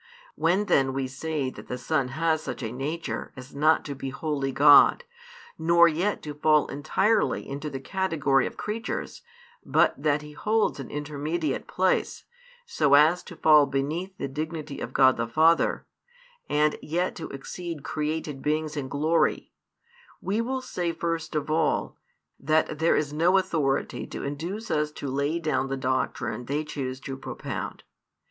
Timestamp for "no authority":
23.13-24.07